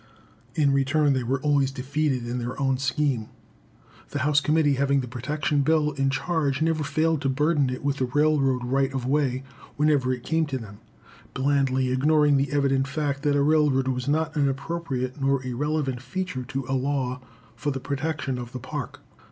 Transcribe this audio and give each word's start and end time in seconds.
In 0.55 0.73
return 0.73 1.13
they 1.13 1.21
were 1.21 1.39
always 1.41 1.69
defeated 1.69 2.25
in 2.25 2.39
their 2.39 2.59
own 2.59 2.79
scheme. 2.79 3.29
The 4.09 4.17
House 4.25 4.41
Committee 4.41 4.73
having 4.73 5.01
the 5.01 5.07
protection 5.07 5.61
bill 5.61 5.91
in 5.91 6.09
charge 6.09 6.59
never 6.59 6.83
failed 6.83 7.21
to 7.21 7.29
burden 7.29 7.69
it 7.69 7.83
with 7.83 7.97
the 7.97 8.05
railroad 8.05 8.65
right 8.65 8.91
of 8.95 9.05
way 9.05 9.43
whenever 9.75 10.11
it 10.11 10.23
came 10.23 10.47
to 10.47 10.57
them, 10.57 10.79
blandly 11.35 11.91
ignoring 11.91 12.37
the 12.37 12.51
evident 12.51 12.87
fact 12.87 13.21
that 13.21 13.35
a 13.35 13.43
railroad 13.43 13.89
was 13.89 14.07
not 14.07 14.35
an 14.35 14.49
appropriate 14.49 15.21
nor 15.21 15.45
a 15.45 15.53
relevant 15.53 16.01
feature 16.01 16.45
to 16.45 16.65
a 16.67 16.73
law 16.73 17.21
for 17.55 17.69
the 17.69 17.79
protection 17.79 18.39
of 18.39 18.53
the 18.53 18.59
Park. 18.59 19.01